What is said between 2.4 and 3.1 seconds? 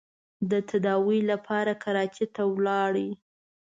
ولاړ.